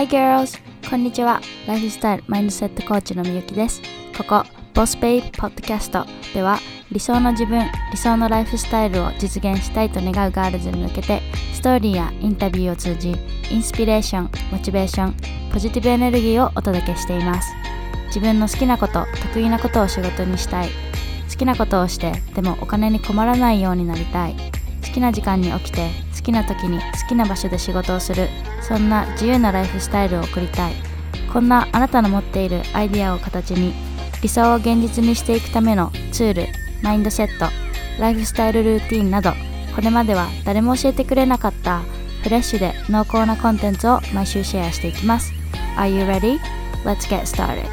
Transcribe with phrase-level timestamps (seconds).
[0.00, 0.58] Hi girls!
[0.88, 1.42] こんにちは。
[1.66, 3.82] ライフスタイルマインドセットコーチのみゆきです。
[4.16, 6.58] ここ、ボスペイポッドキャストでは
[6.90, 11.20] 理想の自分、理想のライフスタイルを実現したいと願うガールズに向けて
[11.52, 13.14] ストーリーやインタビューを通じ
[13.50, 15.14] インスピレーション、モチベーション、
[15.52, 17.52] ポジティブエネルギーをお届けしています。
[18.06, 20.70] 自分の好きなこと、得意なことを仕事にしたい。
[21.30, 24.34] 好きなことをして、でもお金に困らないようになりたい。
[24.82, 25.90] 好きな時間に起きて
[26.20, 28.28] 好きな時に好きな場所で仕事をする。
[28.60, 30.74] そんな自由なライフスタイルを送りたい。
[31.32, 33.72] こんなあなたの持っているアイデアを形に
[34.20, 36.46] 理想を現実にしていくためのツール
[36.82, 37.46] マインドセット
[38.00, 39.30] ライフスタイルルーティンなど
[39.74, 41.82] これまでは誰も教えてくれなかった
[42.22, 45.32] フレッシュで濃厚なコンテンツを毎週シェアしていきます。
[45.76, 46.38] Are you ready?
[46.84, 47.64] Let's get started.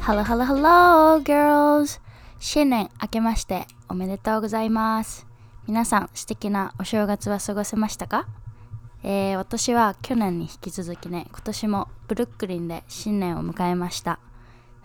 [0.00, 2.00] Hello, hello, hello, girls!
[2.38, 5.31] 新年明けましておめでとうございます。
[5.68, 8.26] 皆さん素敵なお正月は過ごせましたか、
[9.04, 14.18] えー、私は去年に引き続きね今年もブルックリンで新年を迎えました。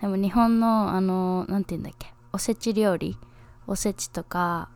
[0.00, 3.18] でも日本のあの何て言うんだっけおせち料理
[3.66, 4.68] おせちとか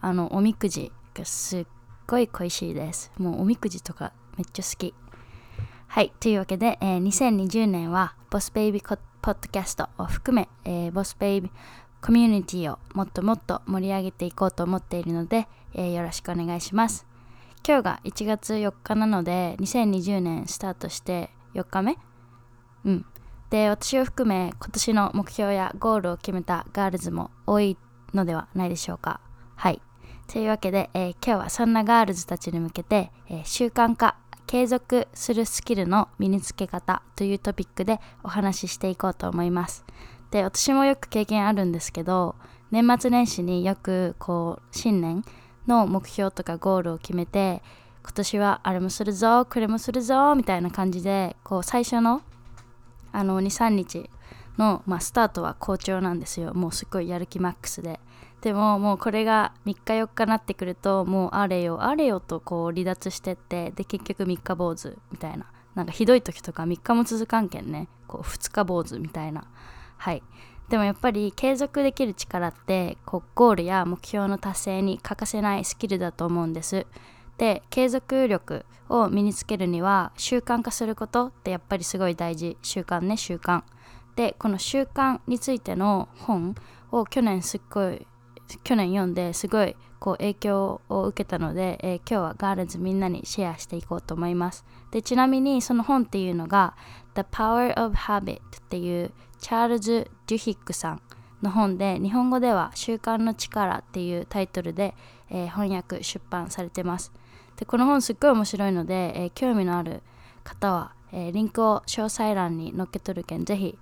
[0.00, 1.66] あのおみくじがすっ
[2.06, 3.12] ごい恋しいです。
[3.18, 4.94] もうおみくじとかめっちゃ好き。
[5.86, 11.50] はいというわけで、えー、2020年はボスベイビーポッドキャストを含め、えー、ボスベイビー
[12.04, 17.06] コミュニティをもっともっと盛り上げていこうと思っているので、えー、よろしくお願いします。
[17.64, 21.96] 今日が1月4日なので、2020年スタートして4日目
[22.84, 23.06] うん。
[23.50, 27.78] で、私を含め今年の目標やゴールを決めたガールズも多い
[28.12, 29.20] のではないでしょうか？
[29.54, 29.80] はい。
[30.26, 34.16] というわけで、えー、今日はそんなガールズたちに向けて、えー、習慣化、
[34.48, 39.84] 継続するスキルの身につけ方というトピックでお話ししていこうと思います。
[40.32, 42.34] で私もよく経験あるんですけど
[42.72, 45.22] 年末年始によくこう新年
[45.68, 47.62] の目標とかゴールを決めて
[48.02, 52.22] 今年はあれもするぞこれもするぞみたいな感じでこう最初の
[53.12, 54.08] あの23日
[54.56, 56.54] の、まあ、スタートは好調なんですよ。
[56.54, 58.00] もうすっごいやる気マックスで。
[58.40, 65.44] でももうこれが3日4日なってくるともうあれよあれよとこう離脱してってで結局3日坊主みたいな。
[65.74, 67.88] なんかひどい時とか3日も続かんけんね。
[68.06, 69.44] こう2日坊主みたいな。
[70.02, 70.22] はい。
[70.68, 76.86] でもやっぱり継続できる力ってこうゴールや目標の達成に欠かせないスキルだと思うんです。
[77.38, 82.56] で継続力を身につけるには習慣化することってやっぱりすごい大事。
[82.62, 83.62] 習慣ね習慣。
[84.16, 86.56] でこの習慣についての本
[86.90, 88.04] を去年すっごい
[88.64, 94.64] 去年読んですごいこう影響を受けたので、えー、今日はガールズみんなにシェアしていこうと思います。
[94.90, 96.74] でちなみにその本っていうのが
[97.14, 101.02] The Power of Habit っていうチャールズ・デュヒックさん
[101.42, 104.94] の本で日本語では「習慣の力」っていうタイトルで、
[105.28, 107.12] えー、翻訳出版されてます。
[107.56, 110.02] でこの本すっごい面白いので、えー、興味のある
[110.42, 113.78] 方は、えー、リンクを詳細欄に載っけとるけんぜひ、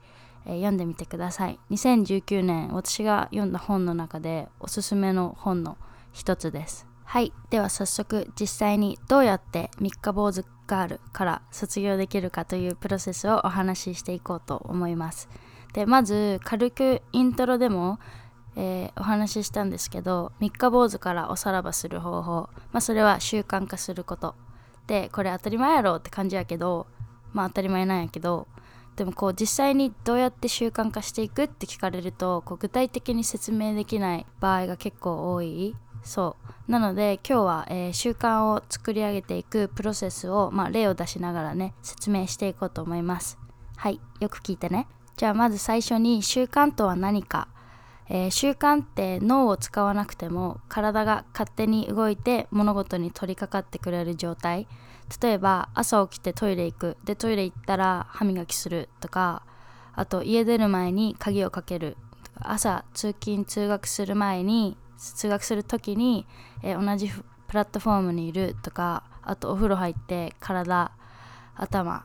[0.46, 1.58] え読んでみてください。
[1.70, 5.76] 2019年私が読んだ本の中でおすすめの本の
[6.12, 6.89] 一つです。
[7.10, 7.32] はい。
[7.50, 15.28] では早速実際にどうやって三日坊主ガールから卒業できるかというプロセスをお話ししていこうと思います。
[15.72, 17.98] でまず軽くイントロでも、
[18.54, 24.36] えー、お話ししたんですけど三日坊主からおさらばする方法、まあ、それは習慣化すること。
[24.86, 26.86] でこれ当たり前やろって感じやけど
[27.32, 28.46] まあ当たり前なんやけど
[28.94, 35.74] でもこう実際にどうやって習慣化していくって聞かれるとこう具体的に説明できない場合が結構多い。
[36.02, 36.36] そ
[36.68, 36.72] う。
[36.72, 43.38] なので今日は、えー、習慣を作り上げていくプロセスを、まあ、例を出しながらね説明していこうと思います。
[43.76, 44.86] はいよく聞いてね。
[45.16, 47.48] じゃあまず最初に習慣とは何か、
[48.08, 54.66] えー、習慣って脳を使わなくても体が勝手に動いて物事に取り掛かってくれる状態。
[55.20, 56.96] 例えば朝起きてトイレ行く。
[57.04, 59.42] でトイレ行ったら歯磨きするとか
[59.92, 61.96] あと家出る前に鍵をかける
[62.40, 66.26] 朝通勤通学する前に通学する時に、
[66.62, 67.10] えー、同じ
[67.48, 70.92] プラットフォームにいるとかあとお風呂入って体
[71.56, 72.04] 頭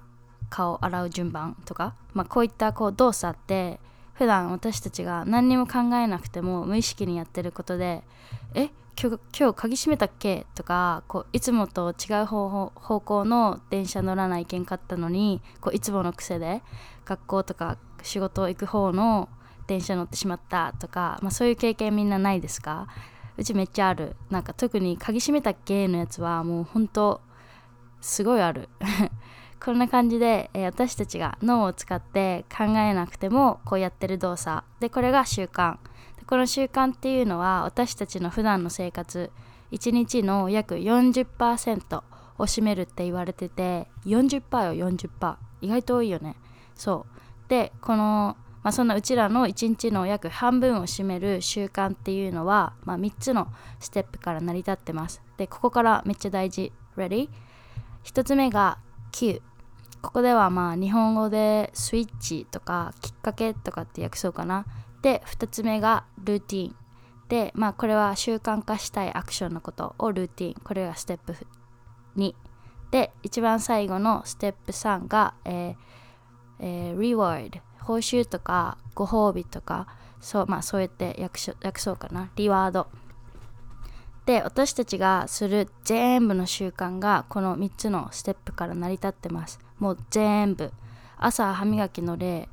[0.50, 3.80] 顔洗う順番とか、まあ、こういったこう動作って
[4.14, 8.04] 普段私たちが何にも考えなくても無意識にやってることで
[8.56, 8.70] 「え
[9.00, 16.64] 今日今日鍵閉めたっけ?」とかこういつもと違う方方向の電車乗らないけんかったのにこういつもの癖で
[17.04, 19.28] 学校とか仕事行く方の
[19.68, 22.88] 電車乗ってしまったとか、まあ、そういう経験みんなないですか？
[23.38, 24.16] うちめっちゃある。
[24.30, 27.22] なんか特に鍵閉めたっけのやつはもうほんと
[28.02, 28.70] すごいある。
[29.64, 34.64] こんな感じで、えー、私たちが脳を使って考えなくてもこうやってる動作。
[34.80, 35.78] でこれが習慣。
[36.18, 39.32] でこの習慣っていうのは私たちの普段の生活
[39.72, 42.04] 1日の約40%
[42.38, 46.36] を占めるって言われてて40%よ40%意外と多いよね。
[46.76, 47.06] そ
[47.48, 47.50] う。
[47.50, 53.48] でこのまあ、そんなうちらの1日の約半分を占める習慣っていうのは、まあ、3つの
[53.80, 55.22] ステップから成り立ってます。
[55.38, 56.72] でここからめっちゃ大事。
[56.98, 57.30] Ready?
[58.06, 58.80] 1つ目が
[59.12, 59.40] Q
[60.02, 64.66] ここではまあ日本語でスイッチとかきっかけとかって訳そうかな。
[65.04, 66.76] で2つ目がルーティン
[67.30, 71.36] でまあこれは習慣化したいアクションのことをルーティンこれがステップ
[72.18, 72.34] 2
[72.90, 75.76] で一番最後のステップ3が、えー
[76.62, 79.88] えー、reward 報酬とかご褒美とか
[80.20, 82.88] そうまあそうやって訳訳そうかなリワード。
[84.26, 89.60] で私たちがする全部の習慣がこの3つのステップから成り立ってます。
[89.78, 90.72] もう全部。
[91.18, 92.50] 朝歯磨きの例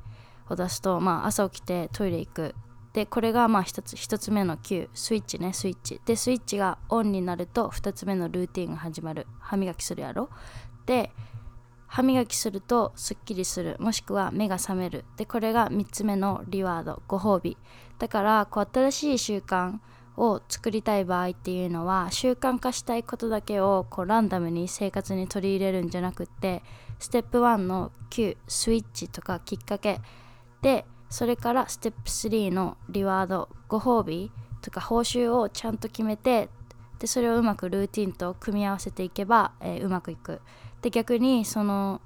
[0.49, 2.55] を出すとまあ朝起きてトイレ行く。
[2.93, 5.99] でこれがまあ1つ1つ目の Q スイッチねスイッチ。
[6.05, 9.27] でスイッチがオンになると2つ目のルーティンが始まる。
[9.41, 10.29] 歯磨きするやろ。
[10.85, 11.11] で
[11.93, 15.05] 歯磨きするとすっきりするもしくは目が覚める。
[15.19, 17.59] でこれが3つ目のリワードご褒美。
[17.99, 19.79] だからこう新しい習慣
[20.17, 26.63] を作りたい場合っていうのは習慣化したいことだけをこうランダムに生活に取り入れるんじゃなくって
[26.99, 30.01] ステップ1の Q スイッチとかきっかけ。
[30.63, 34.33] でそれからステップ3のリワードご褒美。
[34.63, 36.49] とか報酬をちゃんと決めて
[37.01, 40.41] でそれをうまくルーティンと組み合わせていけば、えー、うまくいく。
[40.83, 42.01] で逆にその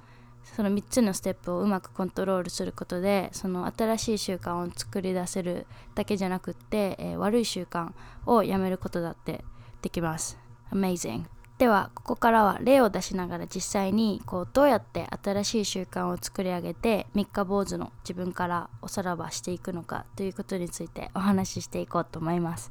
[0.45, 7.91] その3つのステップをうまくコントロールすることでその新しい習慣を作り出せるだけじゃなくって、えー、悪い習慣
[8.27, 9.45] をやめることだって
[9.83, 10.39] できます。
[10.71, 11.25] Amazing
[11.59, 22.71] ではここからは例を出しながら実際にこうどうやって新しい習慣を作り上げて三日坊主の自分からおさらばしていくのかということについてお話ししていこうと思います。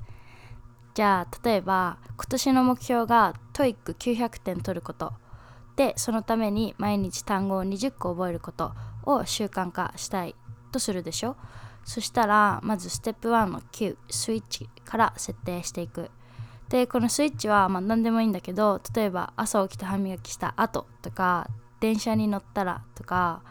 [0.94, 5.14] じゃあ例えば今年の目標が TOEIC900 点取ること。
[5.76, 8.74] でそのために毎日単語を20個覚えること
[9.04, 10.36] を習慣化したい
[10.72, 11.36] とするでしょ。
[11.84, 16.10] そしたらまずステップ1の Q スイッチから設定していく。
[16.70, 21.48] でこのスイッチはまあ何でもいいんだけど例えば朝起きて歯磨きした後とか
[21.80, 23.44] 電車に乗ったらとか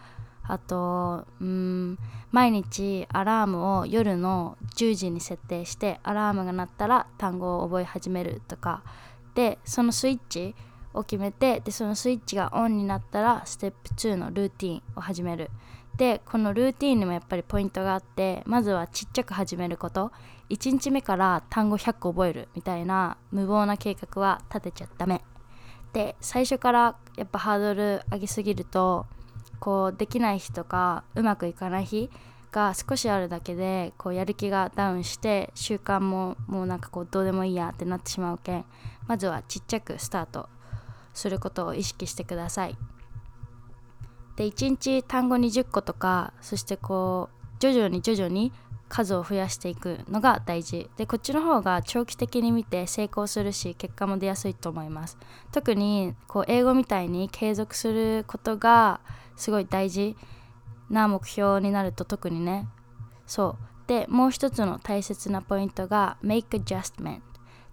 [0.43, 1.97] あとうん
[2.33, 8.83] 毎日アラームを夜の10時に設定してアラームが鳴ったら単語を覚え始めるとか。
[9.35, 10.55] でそのスイッチ
[10.95, 15.51] を決めてでそのスイッチがオンになったらステップ2のルーティンを始める。
[15.97, 20.13] でこのルーティンにもやっぱりポイントがあってまずはちっちゃく始めること。
[20.51, 25.23] 1日目から単語100個覚えるみたいな無謀な計画は立てちゃダメ。
[25.93, 29.07] で最初からやっぱハードル上げすぎると
[29.61, 32.11] こうできない日とかうまくいかない日
[32.51, 38.65] が少しあるだけでこうやる気がダウンして習慣ももうなんかこうどうでもいいやってなってしまうけん
[39.07, 40.49] まずはちっちゃくスタート。
[41.15, 42.77] することを意識してください。
[44.37, 48.53] で1日単語20個とかそしてこう徐々に徐々に
[48.89, 50.91] 数を増やしていくのが大事。
[50.97, 55.17] でこっちの方が長期的に見て成功するし結果も出やすいと思います。
[55.53, 59.01] 特にこう英語みたいに継続することが
[59.37, 60.17] すごい大事。
[60.91, 62.69] な目標になると特にね。
[63.27, 63.89] そう。
[63.89, 67.21] でもう一つの大切なポイントが make adjustment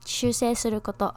[0.06, 1.14] 修正すること。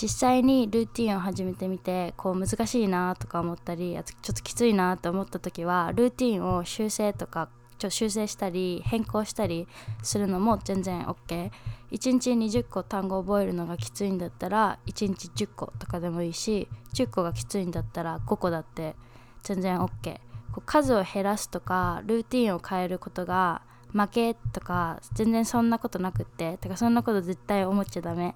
[0.00, 7.48] 実際にルーティンを始めてみてこう難しいなとか思ったりちょっときついなと思った時はルーティンを修正とか
[7.78, 9.66] ちょ修正したり変更したり
[10.02, 11.50] するのも全然 OK1
[11.90, 18.96] 日20個単語覚えるのがきついんだったら1日10個とかでもいいし10個がきついんだったら5個だって
[19.42, 20.20] 全然 OK
[20.52, 23.62] こう数を減らすとかルーティンを変えることが
[23.92, 28.34] 負けとか全然そんなことなくっててからそんなこと絶対思っちゃダメ。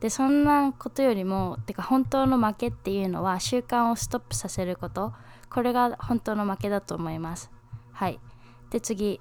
[0.00, 5.12] でそんなことよりもてか本当の負けっていうのは習慣をストップさせること。
[5.50, 7.50] これが本当の負けだと思います。
[7.92, 8.20] はい。
[8.70, 9.20] で次。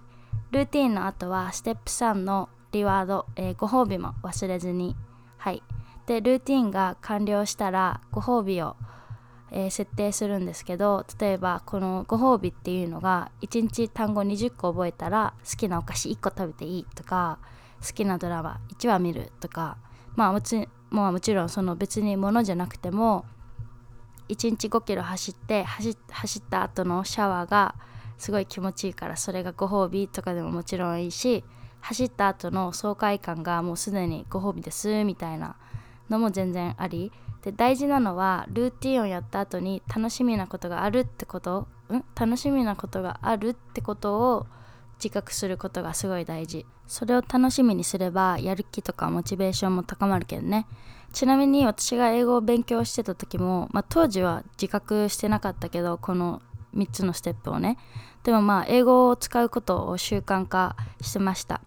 [0.51, 4.95] ルーティンの後はステップ3のリワード、えー、ご褒美も忘れずに。
[5.37, 5.61] はい。
[6.07, 8.77] でルーティンが完了したらご褒美を、
[9.51, 17.39] えー、設定するんですけど例えばこのご褒美っていうのが1日単語20個覚えたら好きなお菓子1個食べていいとか
[17.85, 19.77] 好きなドラマ1話見るとか
[20.17, 23.23] まあもちももちろんその別にものじゃなくても
[24.27, 27.75] 1日5キロ走って走った後のシャワーが
[28.17, 31.45] すごい気持ちいいからそれがご褒美とかでももちろんいいし
[31.81, 35.55] 走った後の爽快感がもうすでにご褒美ですみたいな
[36.09, 37.11] のも全然あり。
[37.43, 42.03] で大事なのはルーティンをやった後に楽しみなことがあるってことん？
[42.15, 44.47] 楽しみなことがあるってことを
[44.97, 46.65] 自覚することがすごい大事。
[46.87, 50.67] それを楽しみにすればやる気とかモチベーションも高まるけどね。
[51.13, 56.41] ちなみに私が英語を勉強してた時も、まあ、当時は自覚してなかったけどこの
[56.75, 57.77] 3つのステップをね。
[58.23, 61.61] でもまあ英語を使うことを習慣化してました。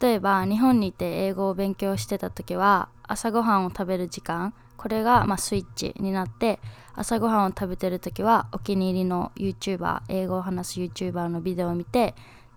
[0.00, 6.58] 例えば日本にいて英語を勉強してた時は朝ごはんを食べる時間これがまスイッチになって
[6.94, 12.14] 朝ごはんを食べてる時はお気に入りの YouTuber 英語を話す YouTuber のビデオを見て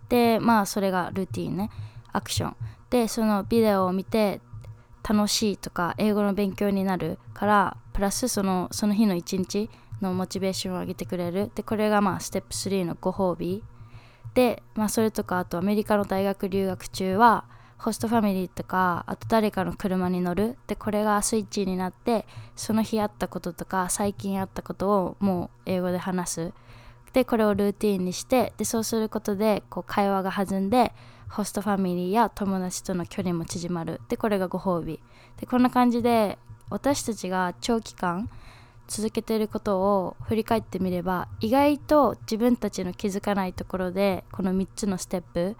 [0.10, 1.70] でまあそれがルーティンね。
[2.12, 2.56] アクション。
[2.90, 4.40] でそのビデオを見て
[5.08, 9.70] 楽しいとか英語の勉強になるからプラスそのその日の一日
[10.02, 11.52] のモチベーションを上げてくれる。
[11.56, 13.64] でこれがまあステップ3のご褒美。
[14.34, 17.46] で、まあ、それとかあとアメリカの大学留学中は
[17.78, 20.58] ホストファミリーとかあと誰かの車に乗る。
[20.68, 26.54] でこれがスイッチになってその日あったこととか最近あったことをもう英語で話す。
[27.14, 30.94] でこれをルーティンにしてでそうすることでこう会話が弾んで
[31.30, 34.02] ホストファミリーや友達との距離も縮まる。
[34.08, 35.00] でこれがご褒美。
[35.40, 36.38] でこんな感じで
[36.70, 38.30] 私たちが長期間
[38.88, 45.56] 続けていることを振り返ってみれば意外と自分たちの気づかないところでこの3つのステップ、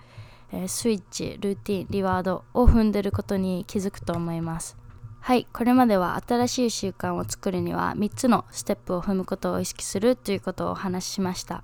[0.52, 4.83] えー、スイッチルーティンリワードを踏んでることに気づくと思います。
[5.26, 11.64] はいこれまでは新しい習慣を作るには3つのステップを踏むことを意識するということをお話ししました。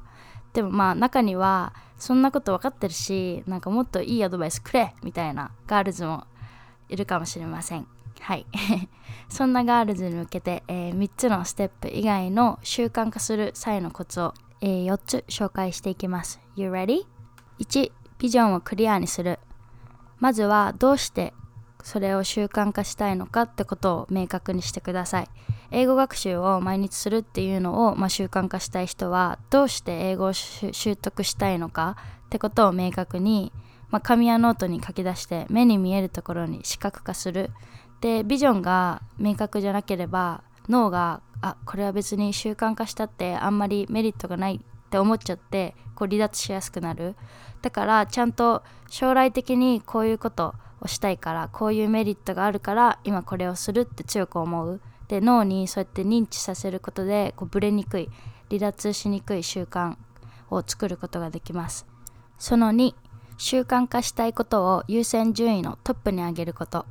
[0.54, 6.26] でもまあ中にはそんなこと分かってるしなんかもっといいアドバイスくれみたいなガールズも
[6.88, 7.86] いるかもしれません。
[8.22, 8.46] はい。
[9.28, 16.40] そんなガールズに向けて、えー、3つのステップ以外の習慣化する際のコツを、えー、4つ紹介していきます。
[16.56, 17.06] You ready?
[17.60, 19.38] 1ビジョンをクリアにする。
[20.20, 21.34] まずはどうして
[21.84, 25.28] それを習慣化したいのかってことを明確にしてください。
[25.72, 31.96] 英語学習を毎日するっていうのを、まあ、習慣化したい人はどうして英語を習得したいのか
[32.26, 33.52] ってことを明確に、
[33.90, 37.52] まあ、紙やノートに書き出して目に見えるところに視覚化する。
[38.02, 47.16] でビジョンが明確じゃなければ脳があこれは別に習慣化したってあんまりメリットがないって思っちゃってこう離脱しやすくなる。
[47.62, 54.82] だからちゃんと将来的にこういうことをしたいからこういうメリットがあるから今これをするって強く思う。
[55.08, 58.10] で脳にそうやって認知させることでこうブレにくい
[58.50, 59.96] 離脱しにくい習慣
[60.52, 61.86] を作ることができます。
[62.38, 62.94] その2
[63.38, 66.86] 習慣化したいことを優先順位のトップに上げること。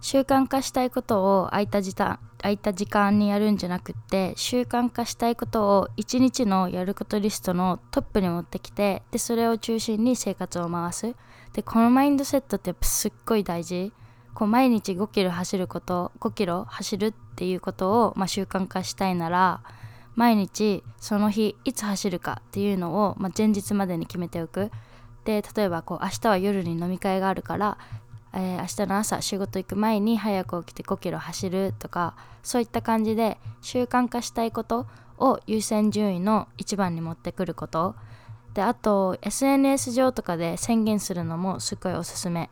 [0.00, 11.14] 習慣化したいことを空いた時間空いた時間にやるんじゃなくって習慣化したいことを一日のやることリストのトップに持ってきてでそれを中心に生活を回す。
[11.52, 13.92] でこのマインドセットってっすっごい大事。
[14.34, 19.60] こう毎日5キロ走ること5キロ走るっていうことを、まあ、習慣化したいなら
[20.16, 24.70] 毎日その日いつ走るかっていうのを、まあ、前日までに決めておく。
[25.26, 27.78] で例えばこう明日は夜に飲み会があるから
[28.34, 34.86] えー、明日の朝仕事行く前に早く起きて5キロ走るとかそういった感じで習慣化したいこと
[35.18, 37.94] を優先順位の一番に持ってくること。
[38.54, 42.50] であと SNS 上とかで宣言するのもすっごいおすすめ。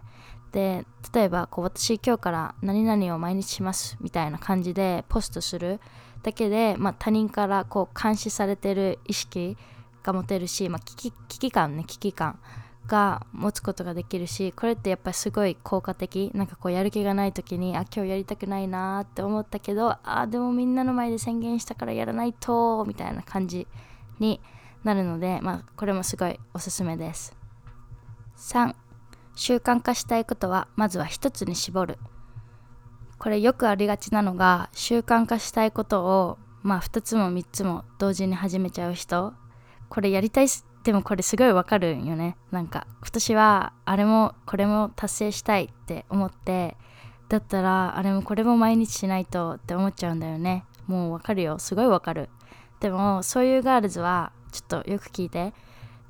[0.53, 5.79] で例えばこう私今日から何々を毎日しますみたいな感じでポストする
[6.25, 9.57] だけで、まあ、他人からこう監視されてる意識
[10.03, 12.41] が持てるし、まあ、危機危機感ね危機感
[12.89, 16.33] が持つことができるしこれってやっぱりすごい効果的。
[16.35, 23.69] なんかこうやる気がない時にあ今日やりたくないなって思ったけどあでもみんなの前で宣言したからやらないとみたいな感じ
[24.19, 24.41] に
[24.85, 27.37] なるのでまあこれもすごいおすすめです。
[28.37, 28.75] 3
[29.37, 31.99] 習慣化したいことはまずは一つに絞る。
[33.19, 39.35] これよくありがちなのが習慣化したいことをまあ2つも3つも同時に始めちゃう人。
[39.89, 40.47] これやりたい
[40.85, 42.37] でもこれすごいわかるんよね。
[42.51, 46.77] なんか今年はあれもこれも達成したいって思って
[47.29, 50.65] だったらあれもこれも毎日しないとって思っちゃうんだよね。
[50.87, 51.59] もうわかるよ。
[51.59, 52.31] すごいわかる。
[52.81, 55.53] でもそういうガールズはちょっとよく聞いて。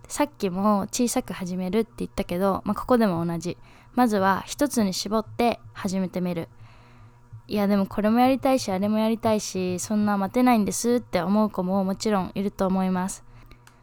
[0.09, 3.57] さっきも小さく始めるって言ったけど、まあ、ここでも同じ。
[3.95, 6.49] まずは一つに絞って始めてみる。
[7.47, 13.25] いやでもこれもやりたいしあれもやりたいしそんな待てないんですって思う子ももちろんいると思います。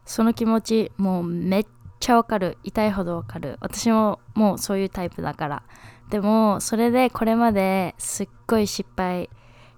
[0.05, 1.65] その気持ちもうめっ
[1.99, 2.57] ちゃわかる。
[2.63, 3.57] 痛いほどわかる。
[3.59, 5.63] 私ももうそういうタイプだから。
[6.09, 9.29] でもそれでこれまですっごい失敗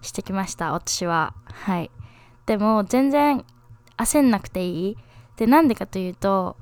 [0.02, 1.34] してきました私は。
[1.52, 1.90] はい。
[2.46, 3.44] でも全然
[4.00, 4.98] 焦んなくていい？
[5.38, 6.58] でなんでかというと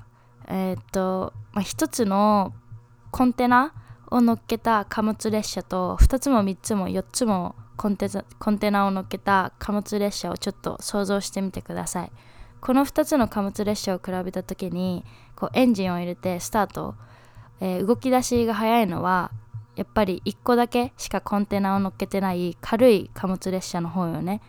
[0.47, 2.53] えー、っと、まあ、一つの
[3.11, 3.73] コンテナ
[4.09, 8.07] を乗っけた貨物列車と2つも3つも4つもコンテ
[8.39, 12.11] コンテナを乗っけた貨物列車をちょっと想像してみてください
[12.61, 16.95] この2つの貨物列車を比べた時にこうエンジンを入れてスタート、
[17.59, 19.31] えー、動き出しが早いのは
[19.75, 24.41] やっぱり1個だけしかコンテナを乗っけてない軽い貨物列車の方よね。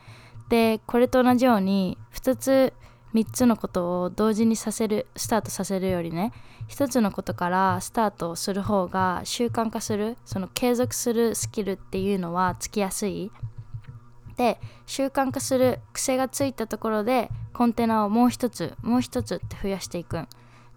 [0.49, 2.73] でこれと同じように2つ
[3.15, 6.33] 3つのことを同時にさせるスタートさせるよりね
[6.69, 13.31] 1つのことからスタートする方が習慣化するその継続するスキルっていうのはつきやすい。
[14.37, 20.27] で習慣化する癖がついたところでコンテナをもう一つもう一つって増やしていく。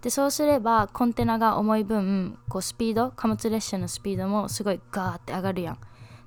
[0.02, 5.78] でそうすればコンテナが重い分こうスピード貨物列車のスピードもすごいガーって上がるやん。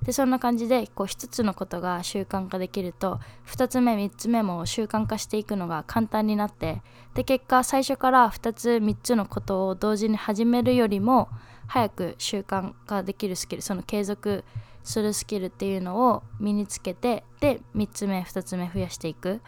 [0.05, 6.81] でそんな感じでこう一つのことが習慣化できると2つ目3つ目も習慣化していくのが簡単になって
[7.15, 11.29] で結果最初から2つ3つのことを同時に始めるよりも
[11.67, 14.43] 早く習慣化できるスキルその継続
[14.83, 19.39] するスキルっていうのを身につけてで3つ目2つ目増やしていくっ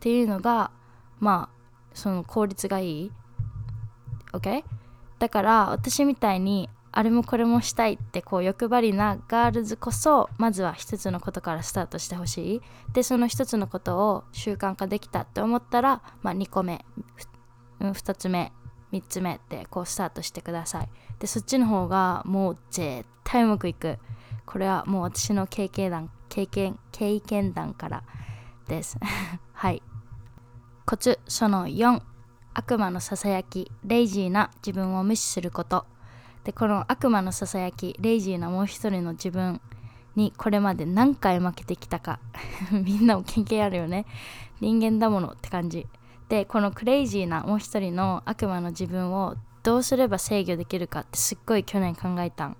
[0.00, 0.70] ていうのが
[1.18, 1.60] まあ
[1.92, 3.12] その効率がいい
[4.32, 4.64] OK?
[5.18, 12.62] だから私みたいにあれもこれもしたいってこう欲張りなガールズこそまずは一つのことからスタートしてほしい。
[12.92, 16.84] でその一つのことを習慣化できたって思ったら、まあ、2個目。
[17.80, 18.52] 2つ目。
[18.92, 20.88] 3つ目ってこうスタートしてください。
[21.20, 23.98] でそっちの方がもう絶対うまくいく。
[24.44, 28.02] これはもう私の経験談経験経験談から
[28.66, 28.98] です。
[29.52, 29.82] はい。
[30.86, 32.02] コツその4
[32.52, 33.70] 悪魔のささやき。
[33.84, 35.86] レイジーな自分を無視すること。
[36.44, 39.60] でこの悪魔のささやきレイジーなもう一人の自分
[40.16, 42.18] にこれまで何回負けてきたか。
[42.72, 44.06] みんなも経験あるよね。
[44.60, 45.86] 人間だものって感じ。
[46.28, 52.56] でこのクレイジーなもう一人の悪魔の自分をどうすれば制御できるかってすっごい去年考えたん。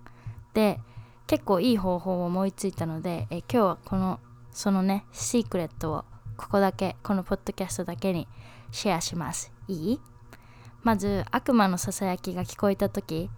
[0.54, 0.80] で
[1.26, 4.18] 結構いい方法を思いついたのでえ今日はこの
[4.50, 6.04] そのねシークレットを
[6.37, 8.26] ここだけこのポッドキャストだけに
[8.72, 9.52] シェアします。
[9.68, 10.00] いい？
[10.82, 13.30] まず悪魔のささやきが聞こえた時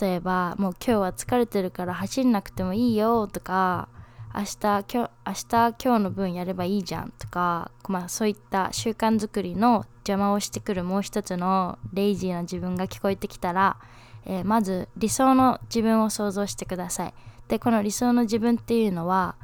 [0.00, 3.88] 例えばもう今日は疲れてるから走んなくてもいいよとか
[4.34, 13.76] 明日今日明日今日の分やればいいじゃんとか、まあ、そういった習慣づくりの邪魔をしてくるもう一つのレイジーな自分が聞こえてきたら、
[14.24, 17.14] えー、まず理想の自分を想像してください。
[17.46, 19.36] でこの理想の自分っていうのは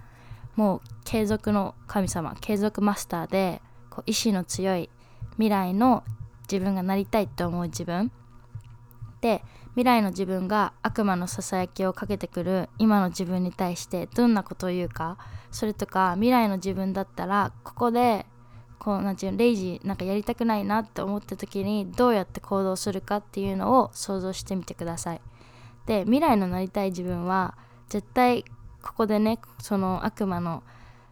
[0.56, 4.90] もう継続の神様継続マスターでこう意志の強い
[5.34, 6.02] 未来の
[6.50, 8.10] 自分がなりたいと思う自分。
[9.20, 15.16] で未来の自分が悪魔のささやきをかけてくる今の自分に対してどんなことを言うか
[15.50, 18.26] それとか未来の自分だったらここで
[18.78, 25.20] こうなんていうのレイジなんかやりたくないなって思った時にどうやって行動するかっていうのを想像してみてください。
[25.86, 27.56] で未来のなりたい自分は
[27.88, 28.44] 絶対
[28.82, 30.62] ここでねその悪魔の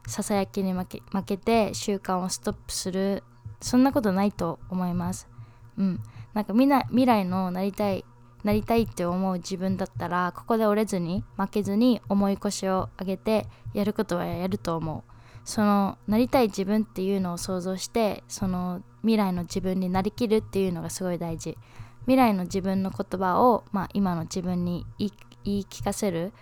[0.07, 3.23] ささやきに負け負けて習慣をストップする
[3.61, 5.29] そんなことないと思います。
[5.77, 6.01] うん。
[6.33, 8.05] なんかみんな未来のなりたい
[8.48, 15.12] なりたいって思う自分だったらここで折れずに負けずに重い腰を上げてやることはやると思う。
[15.44, 21.58] そのなりたい自分っていうのを想像してその未来の自分になりきるっていうのがすごい大事。
[22.04, 25.11] 未来の自分の言葉を、まあ、今の自分に言
[25.44, 26.32] い聞かせる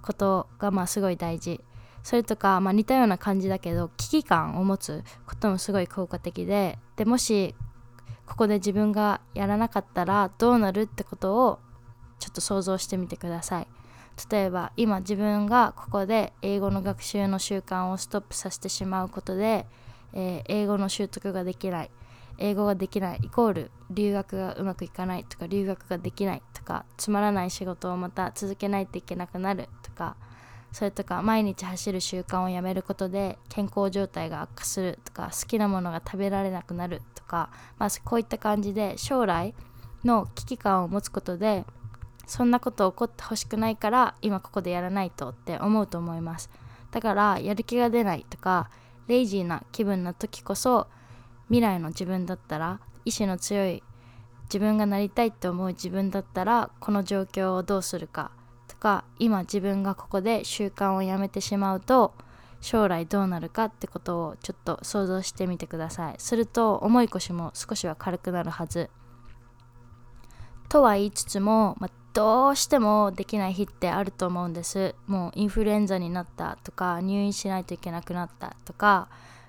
[0.00, 1.60] ことがまあすごい大事。
[2.04, 7.56] それとか、まあ、似たような感じだけど危機感を持つこともすごい効果的ででもし
[8.28, 11.58] ここで自分がやらなかったらどうなるってことを
[12.18, 13.66] ちょっと想像してみてください。
[14.30, 19.66] 例えば今自分がここで英語の学習の習慣をストップさせてしまうことで、
[20.12, 21.90] えー、英語の習得ができない。
[22.40, 30.16] 英語ができないイコール留学がうまくいかないとか留学ができないとかつまらない仕事をまた続けないといけなくなるとか
[30.70, 39.54] それとか毎日走る習慣をやめることで健康状態が悪化するとか好きなものが食べられなくなるか、まあ、こういった感じで将来
[40.04, 41.64] の危機感を持つことで
[42.26, 46.50] そんなこと起こってほしくないから今ここでやらないとって思うと思います。
[46.90, 48.70] だからやる気が出ないとか
[49.06, 50.88] レイジーな気分な時こそ
[51.48, 53.82] 未来の自分だったら意志の強い
[54.44, 58.30] 自分がなりたいって思う自分だったらこの状況をどうするか
[58.66, 62.14] とか今自分がここで習慣をやめてしまうと
[62.60, 66.14] 将来どうなるかってことをちょっと想像してみてください。
[66.18, 68.90] すると重い腰も少しは軽くなるはず。
[70.68, 74.94] とは言いつつも、まあ、どうしてもできない日ってあると思うんです。
[75.06, 79.08] もうインフルエンザになったとか入院しないといけなくなったとか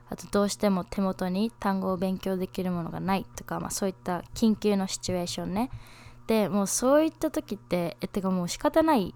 [0.10, 5.70] あとどうしても手元に単語を勉強できるものがないとか、まあ、そういった緊急のシチュエーションね。
[6.28, 9.16] でもうそういった時ってえてかもう仕方ない。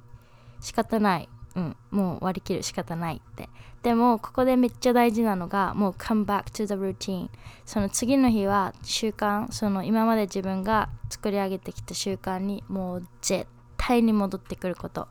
[0.60, 1.30] 仕方ない。
[1.56, 3.50] うんもう割り切る仕方ないって。
[3.84, 7.30] でもここでめっちゃ大事なのがもう come back to the routine
[7.66, 15.08] その次の日は習慣その今まで自分が作り上げてきた習慣にもう絶対に戻ってくること。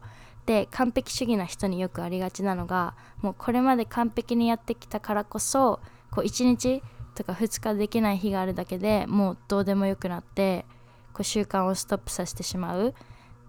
[0.47, 5.79] で完璧主義な人によくありがちなのがもうこれまで完璧にやってきたからこそ
[6.11, 6.83] こう1日
[7.15, 10.67] とか2日できない日があるだけでもうどうでもよくなって
[11.13, 12.95] こう習慣をストップさせてしまう。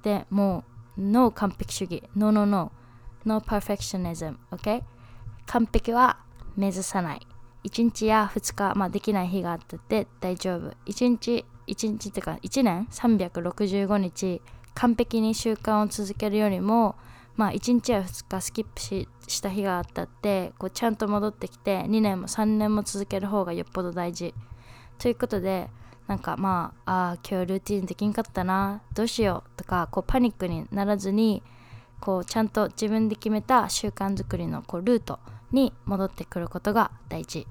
[0.04, 0.64] でも
[0.98, 2.04] う No 完璧主義。
[2.16, 2.72] No no no
[3.26, 4.84] No perfectionism OK
[5.48, 6.18] 完璧は
[6.56, 7.28] 目指さない。
[7.66, 10.74] 1日や2日、まあ、できない日があってて大丈夫。
[10.86, 14.42] 1日1日ってか1年？365日。
[14.76, 16.96] 完璧に習慣を続けるよりも
[17.36, 24.34] まあ1日や2日スキップしした日があったってこうちゃんと戻ってきて2年も3年も続ける方がよっぽど大事。
[25.00, 25.70] ということで
[26.08, 31.42] なんかまああ今日ルーティンできんかったなどうしようとかこうパニックにならずに
[32.04, 35.20] こうちゃんと自分で決めた習慣づくりのこうルート
[35.54, 37.48] に戻ってくることが大事。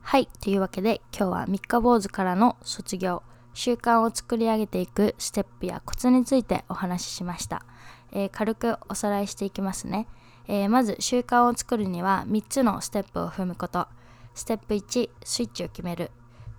[0.00, 0.28] はい。
[0.40, 7.64] というわけで今日は三日坊主からの卒業習慣を作り上げていくステップやコツについてお話ししました、
[8.12, 10.06] えー、軽くおさらいしていきますね、
[10.46, 13.88] えー、まず習慣を作るには3つのステップを踏むこと。
[14.34, 16.12] ステップ1スイッチを決める。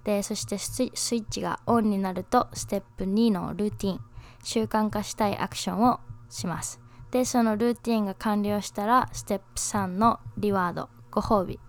[0.04, 4.13] でそしてスイッチがオンになるとステップ2のルーティン。
[4.44, 6.80] 習慣化したいアクションをします。
[7.12, 11.60] でそのルーティンが完了したらステップ3のリワードご褒美。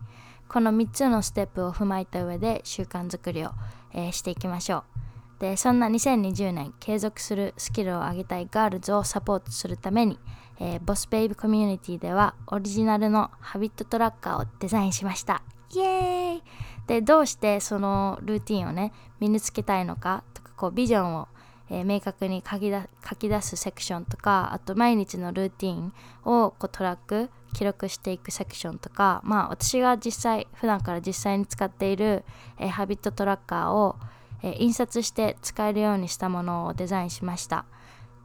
[0.48, 3.50] この3つのステップを踏まえた上で習慣づくりを、
[3.92, 5.40] えー、していきましょう。
[5.40, 10.18] でそんな2020年継続するスキルを上げたいガールズをサポートするために、
[10.58, 15.42] えー、ボスベイビーコミュニティではオリジナルのハビットトラッカーをデザインしました。
[15.74, 16.42] イエーイ！
[16.87, 21.28] でどうしてそのルーティンをね身につけたいのかとかこうビジョンを、
[21.70, 25.92] えー、明確に書き書き出すセクションとかあと毎日のルーティン
[26.24, 32.24] をこうトラック記録していくセクションとかまあ私が実際普段から実際に使っている、
[32.59, 33.96] えー、ハビットトラッカーを
[34.44, 37.64] え印刷して使えるようにしたものをデザインしました。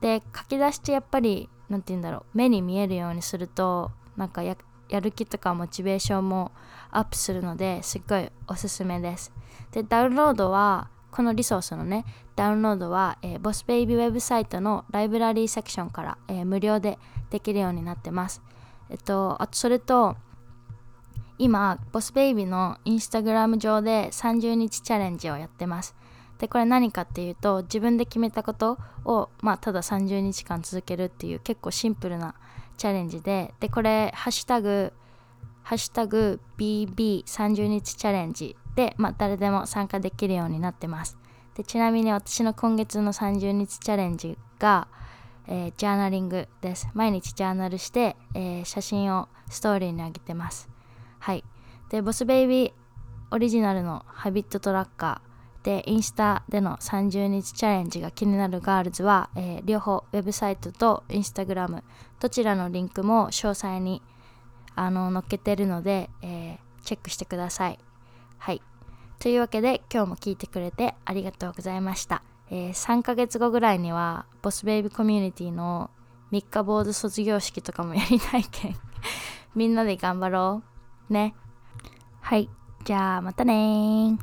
[0.01, 4.55] で書き出してやっぱり何て言うんだろう目に見えるようにするとなんかや
[5.01, 6.51] る気とかモチベーションも
[6.91, 9.31] アップするのですっごいおすすめです。
[9.71, 12.05] でダウンロードはこのリソースのね
[12.39, 16.97] ダウンロードは、えー、ボスベイビーウェブサイトのライブラリーセクションから、えー、無料で
[17.31, 18.41] できるようになってます。
[18.89, 20.15] えっとあとそれと
[21.37, 25.93] 今ボスベイビーのインスタグラム上で30日チャレンジをやってます。
[26.37, 32.35] でこれ何かっていうと自分で決めたことを、まあ、ただ30日間続けるっていう結構シンプルな
[32.77, 34.93] チャレンジででこれハッシュタグ
[35.63, 41.17] ハッシュタグ BB30 日チャレンジで、まあ、誰でも参加できるようになってます。
[41.59, 44.87] でちなみに私の今月の30日チャレンジが、
[45.45, 46.87] えー、ジャーナリングです。
[46.93, 50.69] 毎日ジャーナルして、えー、写真をストーリーに上げてます。
[51.19, 51.43] はい。
[51.89, 52.71] でボスベイビー
[53.31, 61.83] オリジナルのハビットトラッカーでインスタでの30日チャレンジが気になるガールズは、えー、両方ウェブサイトとインスタグラム
[62.21, 64.01] どちらのリンクも詳細に
[64.77, 67.79] あの載っけてるので、え、チェックしてください。
[68.37, 68.61] はい。
[69.19, 75.89] というわけで今日も聞いてくれてありがとうございました、えー、3ヶ月後ぐらいにはボスベイビーコミュニティの
[76.31, 78.75] 3日坊主卒業式とかもやりたいけん。
[79.55, 80.63] みんなで頑張ろ
[81.09, 81.35] うね。
[82.21, 82.49] はい。
[82.85, 84.17] じゃあまたね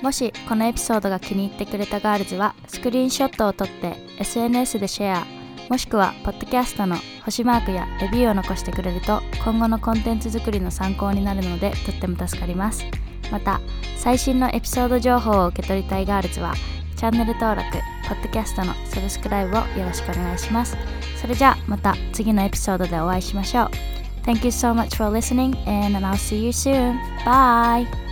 [0.00, 5.37] もしこのエピソードが気に入ってくれたガールズはスクリーンショットを撮って SNS でシェア。
[5.68, 12.84] もしくはポッドキャストの星マークやレビューを残してくれると今後のコンテンツ作りの参考になるのでとっても助かります
[13.30, 13.60] また
[13.96, 16.54] 最新のエピソード情報を受け取りたいガールズは
[16.96, 17.78] チャンネル登録
[18.08, 20.76] ポッドキャストのサブスクライブをよろしくお願いします
[21.20, 26.98] それじゃあまた次のエピソードでお会いしましょう Thank you so much for listening and I'll see you soon.
[27.24, 28.07] Bye!